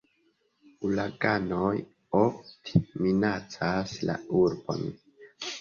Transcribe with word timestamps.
Uraganoj 0.87 1.75
ofte 2.21 2.83
minacas 3.05 3.95
la 4.11 4.19
urbon. 4.45 4.85